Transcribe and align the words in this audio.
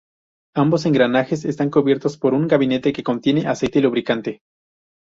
Ambos 0.55 0.87
engranajes 0.87 1.45
están 1.45 1.69
cubiertos 1.69 2.17
por 2.17 2.33
un 2.33 2.47
gabinete 2.47 2.91
que 2.91 3.03
contiene 3.03 3.45
aceite 3.45 3.81
lubricante. 3.81 4.41